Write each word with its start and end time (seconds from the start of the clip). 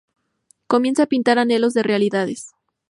Comienza 0.65 1.03
a 1.03 1.05
pintar 1.05 1.37
anhelos 1.37 1.75
de 1.75 1.83
realidades. 1.83 2.53